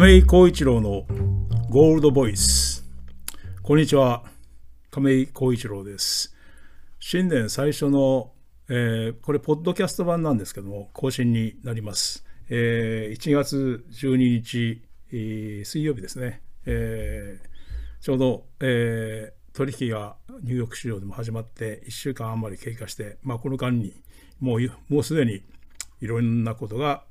[0.00, 1.06] 亀井浩一郎の
[1.70, 2.84] ゴールドボイス。
[3.64, 4.22] こんにちは。
[4.92, 6.36] 亀井浩一郎です。
[7.00, 8.30] 新年最初の、
[8.68, 12.24] えー、これ、ポッドキャスト版なんですけども、更新になります。
[12.48, 16.42] えー、1月12日、えー、水曜日ですね。
[16.64, 24.00] えー、ちょうど、えー、取引がニューヨーク市場でも始まって1週間余り経過して、まあ、この間に
[24.38, 25.42] もうもうすでに
[26.00, 27.02] いろんなことが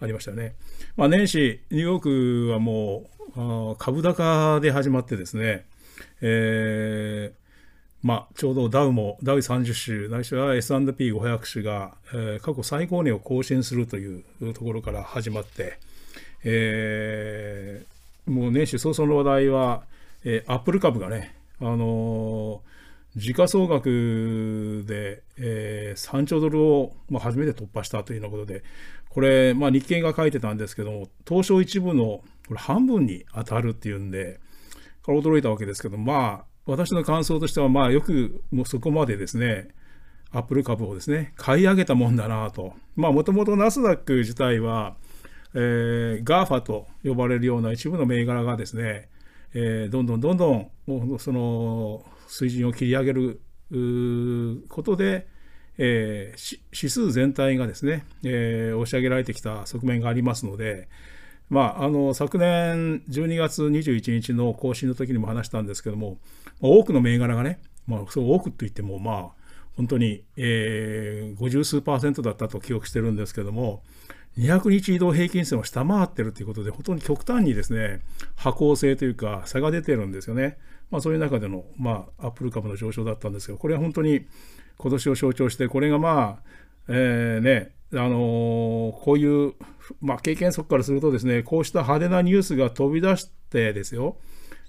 [0.00, 0.54] ありましたよね。
[0.96, 5.64] まあ、年始、ニューヨークはもう株高で始まってですね、
[6.20, 7.40] えー
[8.02, 15.78] まあ、ちょうどダウも、ダウ30種、ないしは S&P500 種が、えー、過去最高値を更新するというところから始まって、
[16.42, 19.82] えー、もう年始早々の話題は、
[20.24, 28.62] えー、アップル株がね、あのー、時価総額で、えー、3兆ドルを、まあ、初めて突破したというようなことで、
[29.10, 34.40] これ、まあ、日経が書いてたんですけども、東証一部のこれ半分に当たるっていうんで、
[35.02, 39.68] これ驚いたわけですけど、まあ、私の感想としては、まあ、よくもうそこまでですね、
[40.32, 42.74] アップル株をですね、買い上げたもんだなと。
[42.94, 44.94] まあ、もともとナスダック自体は、
[45.54, 49.08] えー、GAFA と呼ばれるような一部の銘柄がですね、
[49.54, 50.70] えー、どんどんどんどん
[51.18, 53.40] その水準を切り上げる
[54.68, 55.26] ことで、
[55.78, 60.88] えー、指数全体がですね、えー、押し上げられてきた側面がありますので、
[61.48, 66.18] まあ、あの昨年12月21日の更新の時にも話したんですけども、
[66.60, 69.40] 多くの銘柄がね、まあ、そう多くといっても、まあ、
[69.76, 73.82] 本当に、えー、50数パーセントだったと記憶してるんですけども、
[74.38, 78.00] 200日移動平均線を下回ってるということで、本当に極端にですね、
[78.36, 80.56] 波行性というか、差が出てるんですよね。
[80.90, 84.26] まあ、そういう中での、まあ、アップル株の上昇だったんですけど、これは本当に
[84.80, 86.50] 今年を象徴して、これがまあ、
[86.88, 89.54] えー、ね、あのー、こういう、
[90.00, 94.16] まあ、経験則からするとですね、こうした派手なニュースが飛び出してですよ、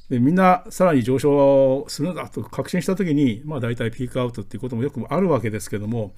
[0.10, 6.12] でみんなさらに上昇するんだと確信したときに、まあ、大体ピークアウトっていうこともよくあるわけですけども、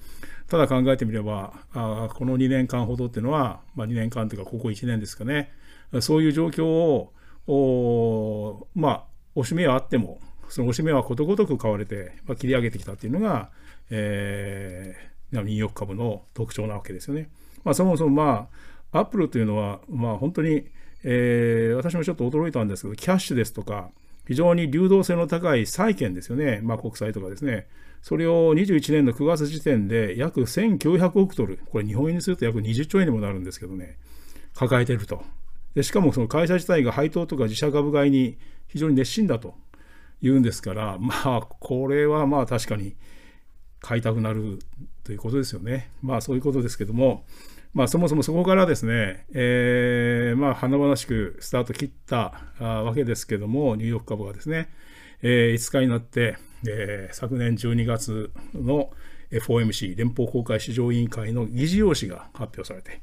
[0.48, 5.52] ただ考えてみれば、あこの2年間ほどっていうのは、まあ、2年間というか、ここ1年ですかね、
[6.00, 7.12] そういう状況を、
[7.46, 9.04] おまあ、
[9.36, 13.50] おしめはあっても、そのおしめはことごとく買われて、まあ、切り上げてきたっていうのが、
[13.90, 17.30] えー、ニューヨーク株の特徴なわけですよね。
[17.64, 18.48] まあ、そもそも、ま
[18.92, 20.66] あ、アップルというのは、まあ、本当に、
[21.02, 23.90] え、私もちょっと驚いたんですけど、キャッシュですとか、
[24.26, 27.66] 非常に流動性の高い債券ですよね、まあ、国債とかですね、
[28.02, 33.98] それを21年の9月時点で約1900億ドル、これ日本円にすると約20兆円にもなるんですけどね、
[34.54, 35.22] 抱えていると。
[35.74, 39.54] でしかもその会社自体が配当とか自社株買いに非常に熱心だと
[40.22, 42.94] いうんですから、まあ、これはまあ確かに
[43.84, 44.60] 買いたくなる
[45.04, 45.90] ということですよね。
[46.02, 47.26] まあそういうことですけども、
[47.74, 54.68] まあ、そもそもそこからですね、えー、まあ、華々しくスタート切ったわけですけども、ニューヨーク株がですね、
[55.22, 58.90] えー、5日になって、えー、昨年12月の
[59.32, 63.02] FOMC、連邦公開市場委員会の議事要旨が発表されて、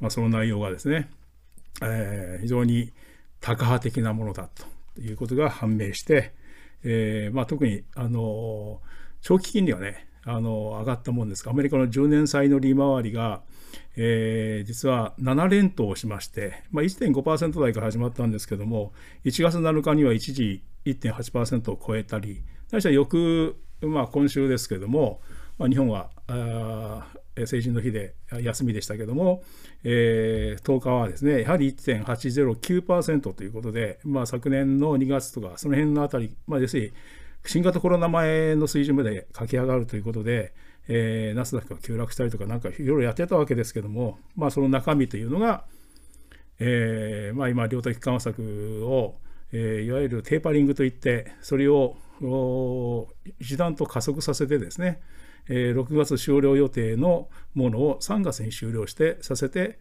[0.00, 1.10] まあ、その内容がですね、
[1.82, 2.92] えー、非常に
[3.40, 4.48] タカ派的なものだ
[4.94, 6.32] ということが判明して、
[6.84, 8.80] えーまあ、特に、あの
[9.20, 13.42] 長期金利はね、あの上がったもんですが、アメリカの10年債の利回りが、
[13.96, 18.92] えー、実は7連投しまして、まあ、1.5%台から始まったんですけども、
[19.24, 25.20] 1月7日には一時1.8%を超えたり、対しては翌、まあ、今週ですけども、
[25.58, 26.10] まあ、日本は
[27.46, 29.44] 成人の日で休みでしたけども、
[29.84, 36.92] えー、10日はですね、やはり1.809%ということで、まあ、昨年の2月とか、その辺のあたり、まあ、要するに
[37.46, 40.52] 新型コロナ前の水準まで駆け上がるということで、
[40.88, 45.64] えー、ナスダックが急落したりとか、なんかいろいろやってたわけですけども、まあ、その中身というのが、
[46.58, 49.16] えーまあ、今、量的緩和策を、
[49.52, 51.96] えー、いわゆるテーパリングといって、それを
[53.40, 55.00] 一段と加速させてですね、
[55.48, 59.78] えー、6月終了予定のものを3月に終了してさせて、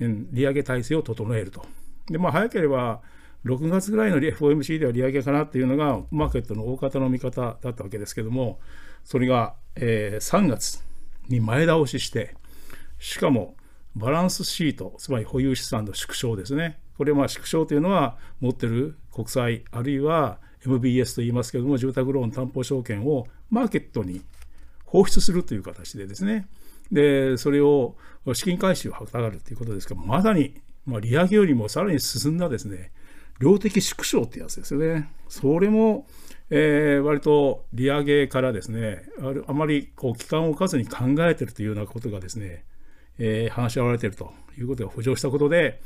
[0.00, 1.64] 利上げ体制を整えると。
[2.06, 3.02] で、まあ、早ければ
[3.48, 8.60] 6月ぐらいの FOMC では利上げかなっていうのが、マーケットの大方の見方だったわけですけども、
[9.04, 10.84] それが、えー、3月
[11.28, 12.34] に前倒しして、
[12.98, 13.56] しかも
[13.96, 16.78] バランスシート、つまり保有資産の縮小ですね。
[16.96, 24.20] これは縮小というのは持ってる国債、あるいは MBS と言いますけども、住宅ローン担保証券をマーケットに
[24.84, 26.48] 放出するという形でですね、
[26.90, 27.96] で、それを
[28.34, 32.92] 資金回収を図るということですから、まさに、まあ、利上げよりもさらに進んだですね、
[33.38, 35.08] 量的縮小ってやつですよね。
[35.28, 36.06] それも、
[36.50, 39.02] えー、割と利上げからですね、
[39.46, 42.64] あまりこう期間を置かずに考えてるというようなことがですね、
[43.18, 45.80] えー、話し合われてるということが浮上したことで、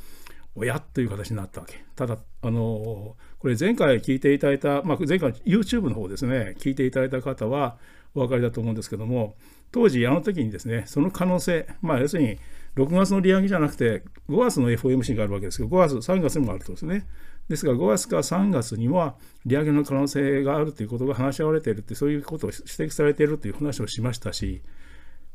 [0.55, 1.83] おやという形になったわけ。
[1.97, 7.79] ただ、あのこれ前回聞いていただいた、まあ、前回 YouTube の方ですね、聞いていただいた方は
[8.15, 9.35] お分かりだと思うんですけども、
[9.73, 12.39] 当時、あの時にですね、その可能性、まあ、要するに
[12.77, 17.07] 6月の利上げじゃなくて、5月の FOMC があるわけですけど、5月、3月にもあるとですね。
[17.49, 24.63] ですが、5月か3月には利上げの可能性があるということが話し合われているって、そういうことを指摘されているという話をしましたし、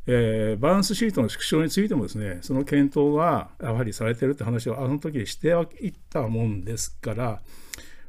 [0.07, 5.50] えー、バランスシートの縮小についてもですね、その検討がやはりされているって話をあの時にして
[5.81, 7.42] いったもんですから、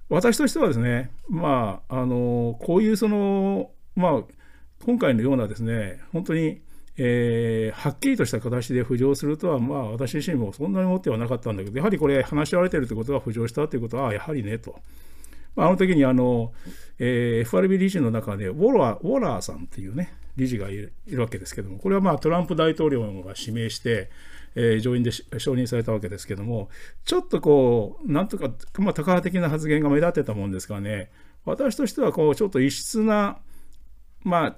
[0.08, 4.22] 私としてはですね、まあ、あの、こういうその、まあ、
[4.84, 6.62] 今回のようなですね、本当に、
[7.00, 14.80] えー、はっきりとした形で浮上するとは、まあ、私自身もそんなに思ってはなかったんだけど、やはりこれ、話し合われてるということが浮上したということは、やはりねと。
[15.56, 16.52] あ、の時にあの、
[16.98, 24.10] えー、FRB 理事の中でウォラー、ウォラーさんっていうね、理事がいるいるわけですけども、これはまあトランプ大統領が指名して、
[24.54, 25.24] えー、上院で承
[25.54, 26.68] 認されたわけですけども、
[27.04, 28.48] ちょっとこう、なんとか、
[28.78, 31.10] まあ、高派的な発言が目立ってたもんですからね、
[31.44, 33.38] 私としてはこう、ちょっと異質な、
[34.22, 34.56] まあ、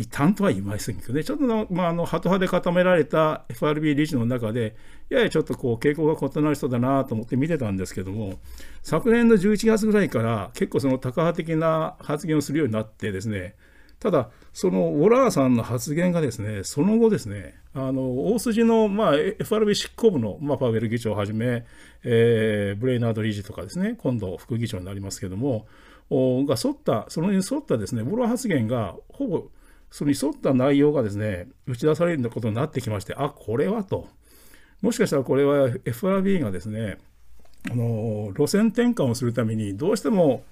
[0.00, 4.74] 異端とは言いませんけどね、ちょっとの、まあ、あの、ハト派で固められた FRB 理事の中で、
[5.10, 8.38] ややちょっとこう、傾向が異なる人だなと思って見てたんですけども、
[8.82, 13.56] 昨年の11月ぐらいから結構その高派的な発言をするようになってですね、
[13.98, 21.66] ただ、そのウォラーさんの発言がですね、その後ですね、あの大筋の、まあ、FRB 執行部の、まあ、パウエル議長をはじめ、
[22.04, 25.66] えー、ブレイナード理事とかですね、今度副議長になりますけども、
[26.10, 29.44] が沿った、そのに沿ったですね、ウォラー発言がほぼ
[29.90, 34.08] それに沿った内容がですね、打ち出されることになってきまして、あ、これはと。
[34.82, 36.98] もしかしたらこれは FRB がですね、
[37.70, 40.44] あの路線転換をするために、どうしても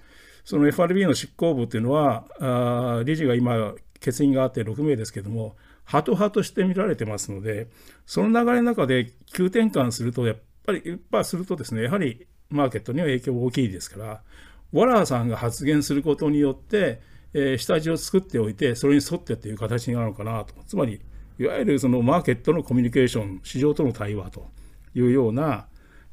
[0.48, 7.68] その FRB の執行部っていうのは、あ理事が今、欠員があって6名ですけども、ハト派として見られてますので、
[8.06, 14.22] その流れの中で急転換すると、やっぱり、やっぱするとですね、やはりマーケットには影響が大きいですから、
[14.72, 17.02] ウォラーさんが発言することによって、
[17.32, 20.54] 下地を作っておいて、それに沿ってっていう形になるのかなと。
[20.66, 21.00] つまり、
[21.38, 24.48] いわゆるそのマーケットのコミュニケーション、市場との対話と
[24.94, 25.66] いうような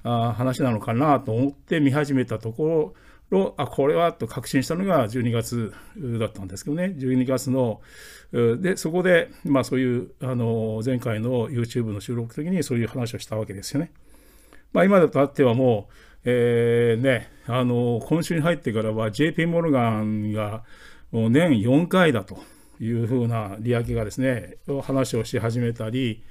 [0.03, 2.93] 話なのかなと思って見始めたとこ
[3.31, 7.81] ろ、あ、これはと確信したのが12月だったんですけどね、12月の、
[8.31, 13.91] で、そこで、まあそういう、あの、前回の YouTube の収録的にそういう話をしたわけですよね。
[14.73, 15.93] まあ今だとあってはもう、
[16.25, 20.63] えー、ね、あの、今週に入ってからは JP モルガンが、
[21.29, 22.37] 年4回だと
[22.79, 26.23] いうふうな利上げがですね、話をし始めたり、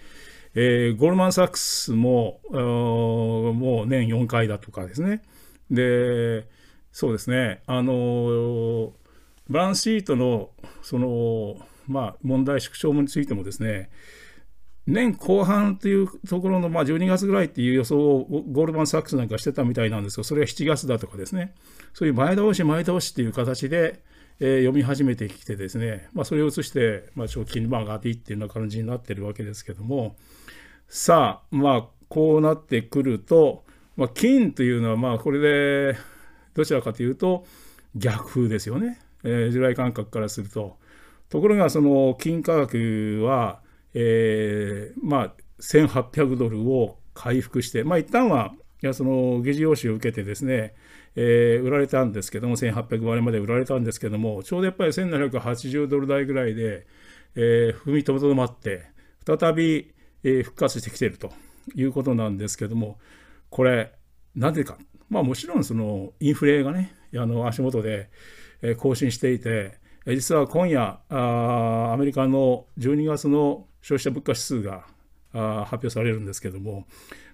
[0.54, 5.22] えー、ゴールマン・サックスももう年4回だとかですね。
[5.70, 6.46] で、
[6.92, 8.92] そうですね、あの
[9.50, 10.50] バランスシートの
[10.82, 11.56] その、
[11.88, 13.90] まあ、問題縮小についてもですね、
[14.86, 21.54] 年後半というところの、まあ、12月ぐらいっていう予想をゴールマン・サックスなんかしてたみたいなんですが、それは7月だとかですね、
[21.94, 24.02] そういう前倒し前倒しっていう形で、
[24.40, 30.16] えー、読み始めてきてですね、まあ、それを移して、まあ、長期金利が上がっていっていうような感じになってるわけですけども、
[30.88, 33.64] さあ、まあ、こうなってくると、
[33.96, 35.96] まあ、金というのは、まあ、これで、
[36.54, 37.46] どちらかというと、
[37.94, 39.00] 逆風ですよね。
[39.22, 40.78] えー、従来感覚からすると。
[41.28, 43.60] ところが、その金価格は、
[43.94, 48.52] えー、まあ、1800ドルを回復して、まあ、一旦は、
[48.84, 50.74] いやその議事要旨を受けてですね、
[51.16, 56.86] えー、売られたんですけども、1800割まで売られたんですけども、ちょうどやっぱり1780ドル台ぐらいで、
[57.34, 58.84] えー、踏みとどまって、
[59.26, 61.32] 再び、えー、復活してきていると
[61.74, 62.98] いうことなんですけども、
[63.48, 63.90] これ、
[64.34, 64.76] なぜか、
[65.08, 68.10] まあもちろんそのインフレがね、あの足元で、
[68.76, 74.84] 更新していて、実は今夜あ、アメリカの12月の消費者物価指数が
[75.32, 76.86] 発表されるんですけども、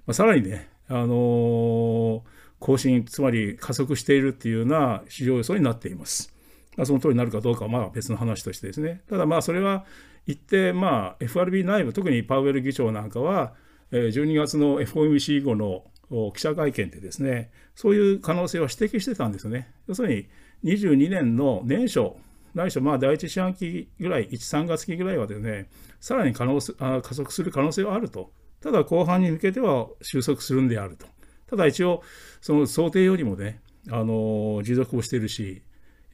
[0.07, 2.25] まあ、さらにね、あの
[2.59, 6.35] 更新、つまり加速しているっていうような市場予想になっています。
[6.77, 9.03] まあ、その通りになるかどうかはまあ別の話としてですね。
[9.09, 9.85] ただまあそれは
[10.27, 13.55] 一定、まあ FRB 内部、特にパウエル議長なんかは、
[13.93, 15.85] 12月の FOMC 後の
[16.33, 19.73] 記者会見でですね、そういう可能性は指摘してたんですね。
[19.87, 20.29] 要するに
[20.65, 22.13] 22年の年初、
[22.55, 25.69] ないしはまあ第一四半期ぐらい、1、3月期ぐらいはですね、
[26.01, 28.33] さらに可能あ加速する可能性はあると。
[28.63, 31.07] ただ後半に向けては収束するんであると。
[31.49, 32.03] ただ一応、
[32.41, 35.63] その想定よりもね、あの持続をしているし、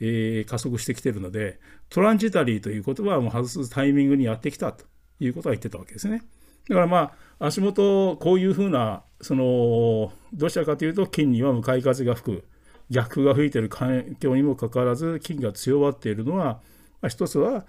[0.01, 4.85] えー、加速してきているので、トランジタリーという言葉も外すタイミングにやってきたと
[5.21, 6.23] いうことは言ってたわけですね。
[6.69, 12.45] だからまあ、足元、こういうふうな、その、どちらかというと、金には向かい風が吹く、
[12.91, 16.61] 逆風が吹いている環境にもかかわらず、金が強まっているのは、
[17.01, 17.67] まあ、一つは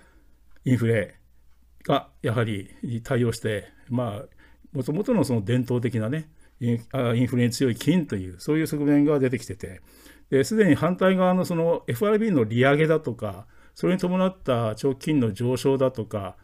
[0.65, 1.15] インフレ
[1.83, 2.69] がやはり
[3.03, 4.36] 対応して、まあ、
[4.73, 9.81] もともとのその伝統的なね、インフレに強い金という、そういう側面が出てきてて、
[10.43, 13.45] すでに反対側のその FRB の利上げだとか、
[13.75, 16.35] それに伴った長期金の上昇だとか、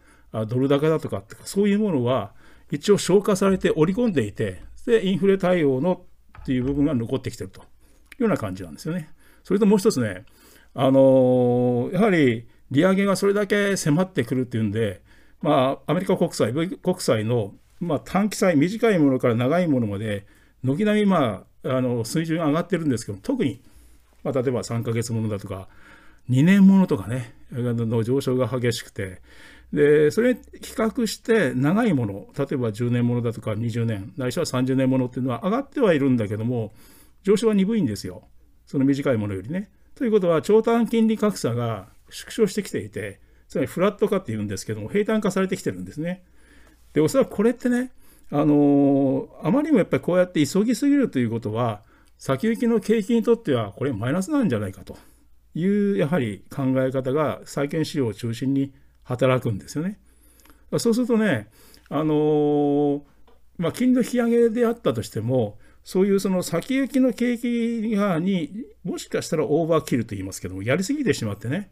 [0.48, 2.34] ドル高だとか、そういうものは
[2.72, 6.06] 一応消化されて織り込んでいて、で、インフレ対応の
[6.40, 7.64] っていう部分が残ってきてるとい
[8.20, 9.10] うような感じなんですよね。
[9.44, 10.26] それともう一つね、
[10.74, 15.02] あのやはり利上げがそれだけ迫ってくるっていうんで、
[15.42, 17.54] まあ、アメリカ国債、国債の、
[17.84, 20.26] まあ、短期債、短いものから長いものまで、
[20.64, 23.62] 軒並み、まあ、あの水準が上がってるんですけど、特に、
[24.24, 25.68] まあ、例えば3ヶ月ものだとか、
[26.30, 29.22] 2年ものとかね、の上昇が激しくて、
[29.74, 36.74] で、それ比較して長いもの、例えば10年ものだとか20年、ないしは30年ものっていうのは上がってはいるんだけども、
[37.24, 38.28] 上昇は鈍いんですよ。
[38.68, 39.70] その短いものよりね。
[39.96, 46.24] ということは、長短金利格差が縮小してきていて、つまりフラット化っていうんですけども、平坦化されてきてるんですね。
[46.94, 47.92] で、おそらくこれってね、
[48.32, 51.82] あのあまりにもやっぱりこうやって急ぎすぎるということは、
[52.18, 54.98] 先行きの景気にとってはこれマイナスなんじゃないかと
[55.56, 58.74] いうやはり考え方が債券市場を中心に
[59.04, 60.00] 働くんですよね。
[60.80, 61.50] そうするとね、
[61.90, 63.04] あの
[63.58, 71.70] まあ、金利の引き上げであったとしても、そういうその先行きの景気がにもしかしたらオーバーキルと言いますけども、やりすぎてしまってね、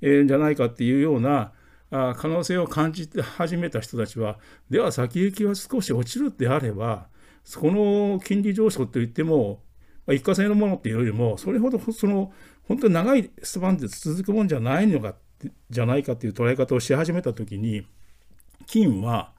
[0.00, 1.52] えー、じゃないかっていうような
[1.90, 7.08] 可能性を感じて始めた人たちは、では先行きは少し落ちるであれば、
[7.58, 9.62] この金利上昇といっても、
[10.08, 12.32] 一過性のものっていうよりも、それほどその
[12.62, 15.14] 本当に長いスパンで続くもんじゃないのか
[15.70, 17.86] じゃないかっていう捉え方をし始めたときに、
[18.66, 19.32] 金は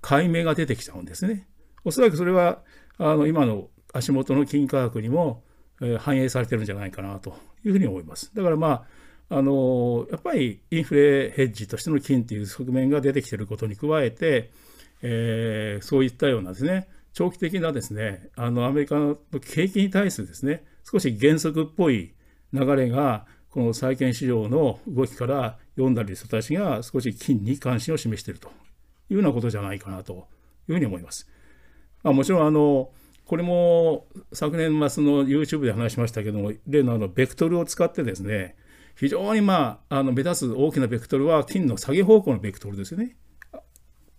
[0.00, 1.46] 買い目が出てきちゃうんですね。
[1.84, 2.62] おそらくそれは
[2.98, 5.44] あの今の足元の金価格にも、
[5.80, 8.34] え、反映されてるんじゃないかなというふうに思います。
[8.34, 8.84] だからまあ
[9.34, 14.50] あのやっぱりインフレヘッジとしての金という側面が出てきていることに加えて、
[15.00, 22.12] えー、そういったようなですね、長期的なですね、あのアメリカの景気に対するですね、少し原則っぽい
[22.52, 28.50] 流れが、この債券市場の動きから読んだり人たちが少し金に関心を示しているとい
[29.10, 30.28] うようなことじゃないかなと
[30.68, 31.26] いうふうに思います。
[32.02, 32.90] まあ、もちろんあの
[33.24, 38.56] これも昨年末の YouTube で話しましたけども、例のあのベクトルを使ってですね、
[38.94, 43.16] 非常に、まあ、あの目立つ大きなベクトルは金の下げ方向のベクトルですよね。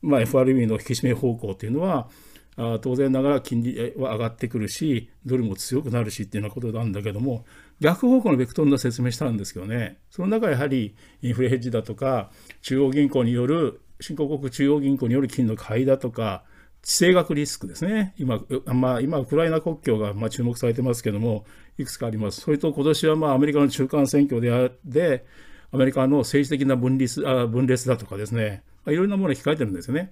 [0.01, 2.09] まあ、FRB の引き締め方向っていうのは、
[2.55, 7.45] あ当然ながら金利は上がってくるし、ドルも強くなるしっていうようなことなんだけども、
[7.79, 12.29] 逆方向のベクトルの説明したんですけどね、その中やはりインフレヘッジだとか、
[12.61, 16.43] 中央銀行による、新興国中央銀行による金の買いだとか、
[16.83, 18.13] 地政学リスクですね。
[18.17, 21.45] 今、まあ、今、ウクライナ国境がま注目されてますけども、
[21.77, 22.41] いくつかあります。
[22.41, 25.25] それと今年はまあアメリカの中間選挙であで、
[25.71, 30.11] アメリカの政治的な分裂あ分裂だとかですね、いろんなものが控えてるんですよね。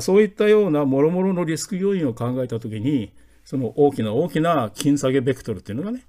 [0.00, 3.12] そういったようなもろもろのリスク要因を考えたときに、
[3.44, 6.04] その大きな大きな金下げベクトルっていうのがね、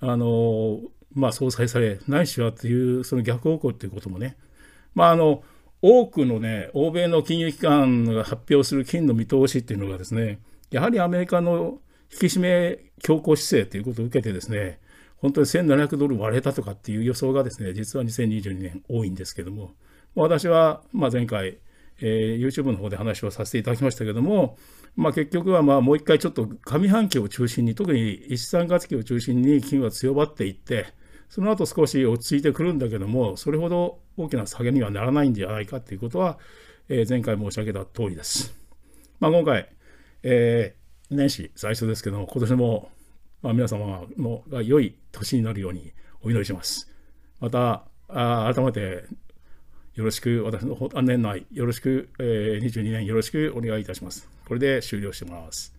[0.00, 0.80] あの
[1.14, 4.36] まあ、相殺され、ないしはっていう、その逆方向っていうこともね、
[4.94, 5.42] まあ、あの
[5.80, 11.78] 多くのね、欧米の金融機関が発表する金の見通しっていうのがですね、やはりアメリカの
[12.12, 14.80] 引き締め強硬姿勢ということを受けてですね、
[15.18, 19.74] 本当に1700ドル割れたとかっていう予想がですね、実は2022年多いんですけども、
[20.14, 21.58] 私はま前回、
[22.00, 24.56] えー、YouTube の方で話をさせていただきましたけども、
[24.96, 30.86] まあ、結局はまあもう一回ちょっと上半期を中心に、特に1、3月期を中心に金は強まっていって、
[31.28, 36.38] その後少し落ち着いてくるんだけども、それほど大きな下げにはならないんじゃないかということは、
[36.88, 38.54] えー、前回申し上げた通りです。
[39.20, 39.68] まあ、今回、
[40.22, 42.90] えー、年始最初ですけども、今年も、
[43.42, 46.90] まあ、皆様のが良い年になるようにお祈りします。
[47.40, 49.04] また、あ改めて
[49.94, 54.28] よろしく、私の年内よろしく、えー、22年よろしくお願いいたします。
[54.46, 55.74] これで終了してます。